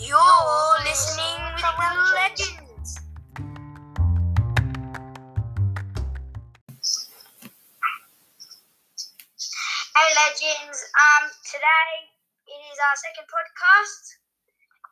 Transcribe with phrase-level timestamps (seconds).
[0.00, 2.96] You're listening with the legends.
[9.92, 11.92] Hey legends, um, today
[12.48, 14.16] it is our second podcast,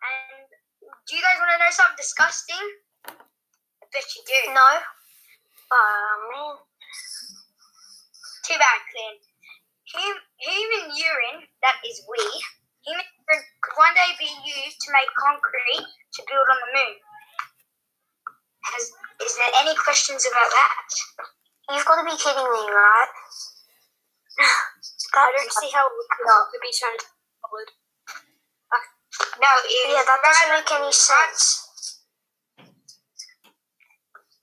[0.05, 0.45] and
[1.09, 2.67] do you guys want to know something disgusting?
[3.09, 4.53] I bet you do.
[4.53, 4.69] No.
[5.73, 6.61] Oh man.
[8.45, 9.25] Too bad, Clint.
[9.89, 12.21] Hum- human urine, that is we,
[12.85, 16.97] human could one day be used to make concrete to build on the moon.
[18.73, 18.85] Has,
[19.25, 20.89] is there any questions about that?
[21.69, 23.13] You've got to be kidding me, right?
[25.19, 27.69] I don't see how it would the be turned solid.
[29.41, 31.69] No, it Yeah, that doesn't make any sense.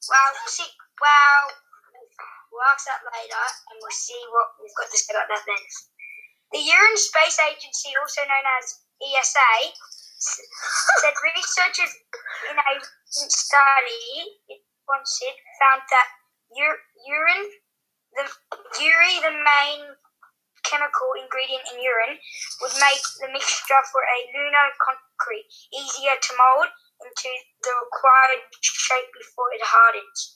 [0.06, 0.70] Well, we'll see.
[1.02, 1.42] Well,
[2.52, 5.64] we'll ask that later, and we'll see what we've got to say about that then.
[6.56, 9.76] The Urine Space Agency, also known as ESA,
[11.04, 11.92] said researchers
[12.48, 12.74] in a
[13.12, 16.08] study sponsored found that
[16.56, 17.52] ur- urine,
[18.16, 18.26] the
[18.80, 20.00] urine, the main
[20.64, 22.16] chemical ingredient in urine,
[22.64, 26.72] would make the mixture for a lunar concrete easier to mold
[27.04, 27.36] into
[27.68, 30.32] the required shape before it hardens.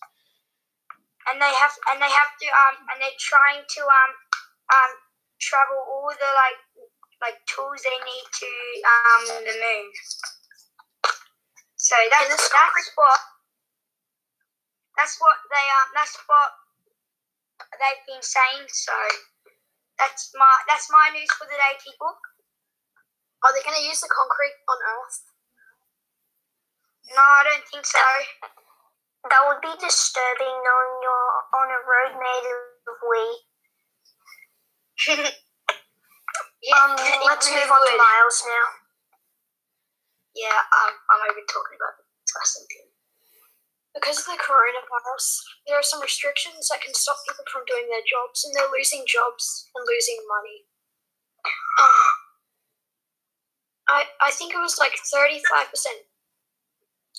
[1.31, 4.11] And they have and they have to um and they're trying to um
[4.75, 4.91] um
[5.39, 6.59] travel all the like
[7.23, 8.51] like tools they need to
[8.87, 9.87] um the moon.
[11.75, 13.19] So that's that's what
[14.95, 16.49] that's what they um that's what
[17.79, 18.67] they've been saying.
[18.67, 18.95] So
[19.99, 22.11] that's my that's my news for the day, people.
[23.43, 25.19] Are they going to use the concrete on Earth?
[27.15, 28.03] No, I don't think so.
[29.31, 33.48] That would be disturbing knowing you're on a road made of we.
[35.07, 37.97] Yeah, Um, let's move on to.
[37.97, 38.65] Miles now.
[40.35, 42.89] Yeah, um, I'm over talking about the disgusting thing.
[43.95, 48.05] Because of the coronavirus, there are some restrictions that can stop people from doing their
[48.05, 50.69] jobs, and they're losing jobs and losing money.
[51.81, 52.13] Um,
[53.89, 56.05] I I think it was like thirty five percent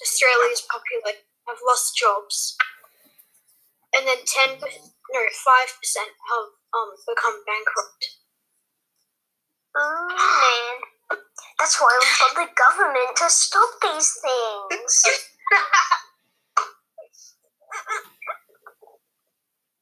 [0.01, 2.57] Australia's population have lost jobs,
[3.97, 4.61] and then ten
[5.13, 8.03] no five percent have um become bankrupt.
[9.77, 11.19] Oh man.
[11.59, 15.03] That's why we've got the government to stop these things.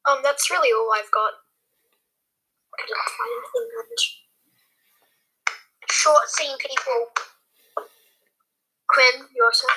[0.09, 1.33] Um, that's really all I've got.
[2.73, 4.25] I find anything.
[5.91, 7.13] Short scene people.
[8.89, 9.77] Quinn, your turn.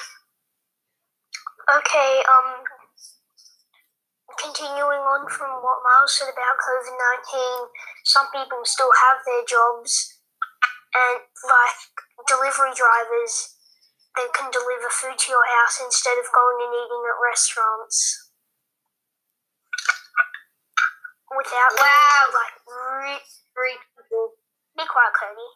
[1.80, 2.64] Okay, um,
[5.30, 7.70] from what Miles said about COVID 19,
[8.06, 10.22] some people still have their jobs,
[10.96, 11.78] and like
[12.28, 13.56] delivery drivers,
[14.16, 18.30] they can deliver food to your house instead of going and eating at restaurants.
[21.32, 22.28] Without Wow.
[22.36, 24.36] like re- people.
[24.76, 25.48] be quiet, Cody.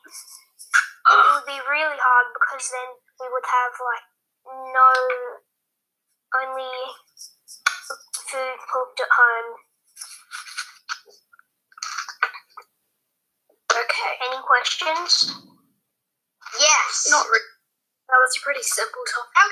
[1.06, 2.90] It would be really hard because then
[3.20, 4.06] we would have like
[4.72, 4.92] no
[6.42, 6.76] only
[8.36, 9.52] food cooked at home.
[13.72, 14.12] Okay.
[14.28, 15.40] Any questions?
[16.60, 17.08] Yes.
[17.10, 17.56] Not really.
[18.12, 19.32] That was a pretty simple topic.
[19.40, 19.48] How,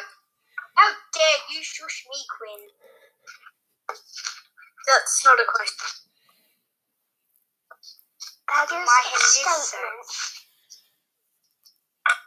[0.76, 2.64] how dare you shush me, Quinn?
[4.88, 5.88] That's not a question.
[8.52, 10.12] That is My a statement.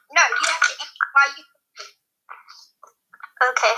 [0.08, 0.74] No, you have to
[1.12, 1.44] why you.
[3.44, 3.76] Okay.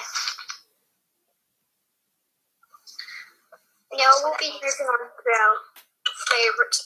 [3.98, 5.54] Now we'll be moving on to our
[6.30, 6.76] favorite.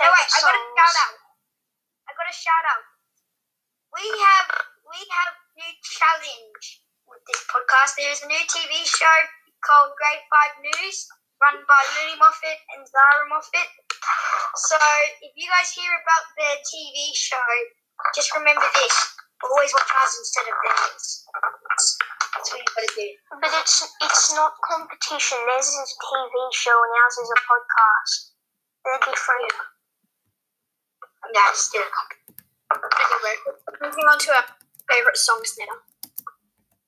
[0.00, 1.16] No, wait, I got a shout out.
[2.08, 2.84] I got a shout out.
[3.92, 4.48] We have
[4.88, 6.64] we have new challenge
[7.04, 8.00] with this podcast.
[8.00, 9.18] There is a new TV show
[9.60, 11.04] called Grade Five News,
[11.44, 13.70] run by Lily Moffat and Zara Moffat.
[14.72, 14.80] So
[15.20, 17.52] if you guys hear about the TV show,
[18.16, 18.96] just remember this:
[19.44, 21.28] always watch ours instead of theirs.
[22.52, 25.38] But it's it's not competition.
[25.46, 28.12] Theirs is a TV show and ours is a podcast.
[28.84, 29.52] They're different.
[31.34, 31.84] That's still
[32.68, 33.36] Anyway,
[33.80, 34.44] moving on to our
[34.90, 35.72] favorite songs now.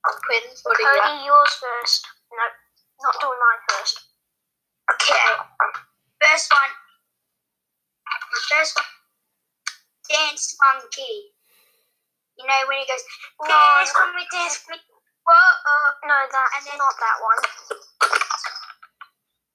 [0.05, 1.25] Quinn, what do you?
[1.25, 2.07] Yours first.
[2.33, 2.45] No,
[3.05, 3.97] not doing mine first.
[4.93, 5.29] Okay.
[6.21, 6.73] First one.
[8.33, 8.93] The first one.
[10.09, 11.37] Dance Monkey.
[12.39, 13.05] You know when he goes,
[13.45, 14.01] No, dance no.
[14.09, 14.97] with me, dance with me.
[15.29, 15.91] Whoa, uh.
[16.01, 17.41] No, that's And then- not that one.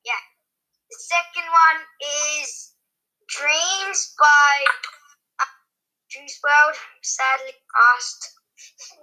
[0.03, 0.21] Yeah.
[0.89, 2.73] The second one is
[3.27, 4.65] Dreams by
[6.09, 8.31] Juice WRLD sadly passed.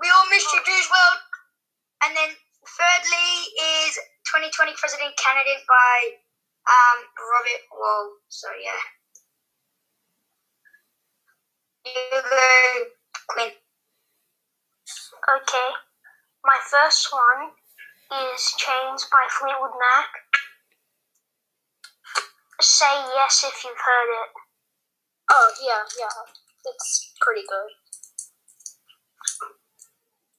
[0.01, 1.21] We all missed you, Juice WRLD.
[2.05, 2.31] And then
[2.67, 3.31] thirdly
[3.85, 3.99] is
[4.31, 6.17] 2020 president candidate by
[6.71, 8.17] um, Robert Wall.
[8.29, 8.83] So yeah.
[11.85, 12.85] You go,
[13.29, 13.53] Quinn.
[15.29, 15.71] Okay.
[16.45, 17.51] My first one
[18.35, 20.11] is Chains by Fleetwood Mac.
[22.61, 24.31] Say yes if you've heard it.
[25.31, 26.19] Oh yeah, yeah.
[26.67, 27.71] It's pretty good.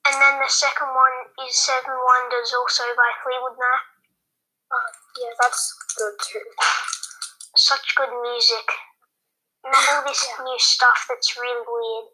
[0.05, 3.83] And then the second one is Seven Wonders, also by Fleetwood Mac.
[4.71, 4.91] Uh,
[5.21, 6.43] yeah, that's good too.
[7.55, 8.67] Such good music.
[9.63, 10.43] Not all this Yeah.
[10.43, 12.11] new stuff that's really weird.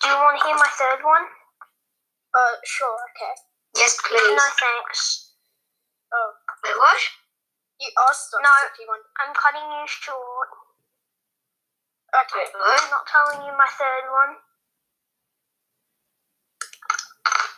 [0.00, 1.26] Do you want to hear my third one?
[2.34, 3.34] Uh, sure, okay.
[3.76, 4.34] Yes, please.
[4.38, 5.34] No thanks.
[6.14, 6.30] Oh,
[6.64, 6.98] Wait, what?
[7.80, 8.52] you asked us No.
[8.70, 9.02] if you want.
[9.20, 10.48] I'm cutting you short.
[12.14, 12.46] Okay.
[12.54, 14.40] I'm not telling you my third one.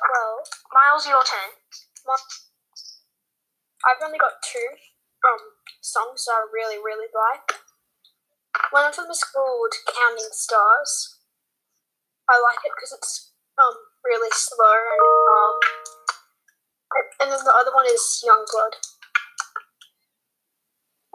[0.01, 0.43] Well,
[0.75, 1.55] Miles, your turn.
[3.87, 4.69] I've only got two
[5.25, 7.61] um songs that I really, really like.
[8.73, 11.20] One of them is called Counting Stars.
[12.31, 13.75] I like it because it's um
[14.07, 15.03] really slow and
[15.35, 15.59] um,
[17.21, 18.75] and then the other one is Youngblood.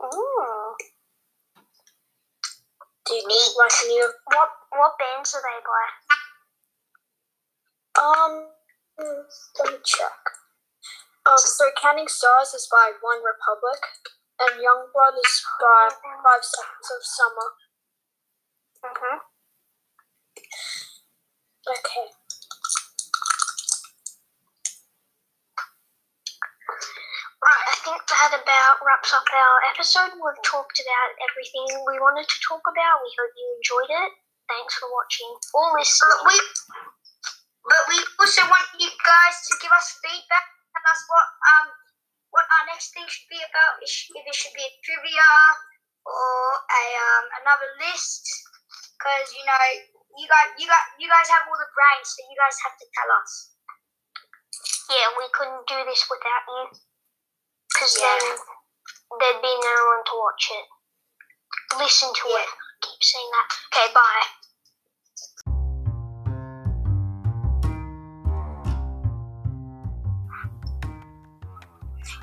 [0.04, 0.76] Ooh.
[3.06, 5.86] Do you need like any of What what bands are they by?
[8.04, 8.34] um?
[8.98, 10.20] Let me check.
[11.26, 13.82] Um, so Counting Stars is by OneRepublic,
[14.40, 17.50] and Youngblood is by Five Seconds of Summer.
[18.86, 19.18] Mm-hmm.
[21.68, 22.08] Okay.
[27.42, 30.18] Right, I think that about wraps up our episode.
[30.18, 33.06] We've talked about everything we wanted to talk about.
[33.06, 34.12] We hope you enjoyed it.
[34.50, 36.36] Thanks for watching or But we,
[37.70, 40.46] but we also want you guys to give us feedback.
[40.74, 41.68] Tell us what um
[42.34, 43.78] what our next thing should be about.
[43.86, 45.30] If it should be a trivia
[46.10, 48.26] or a um another list.
[48.98, 49.62] Because you know
[50.18, 52.86] you guys you got you guys have all the brains, so you guys have to
[52.90, 53.54] tell us.
[54.90, 56.85] Yeah, we couldn't do this without you.
[57.76, 58.18] Because Yeah.
[58.20, 58.40] then
[59.20, 60.66] there'd be no one to watch it.
[61.78, 62.38] Listen to Yeah.
[62.38, 62.50] it.
[62.82, 63.48] Keep saying that.
[63.74, 64.28] Okay, bye.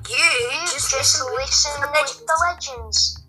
[0.09, 3.22] You Just listen with the legends.